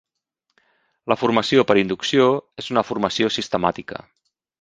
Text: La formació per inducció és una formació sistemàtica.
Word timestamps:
La 1.11 1.17
formació 1.23 1.65
per 1.71 1.75
inducció 1.81 2.25
és 2.63 2.71
una 2.75 2.85
formació 2.91 3.29
sistemàtica. 3.37 4.01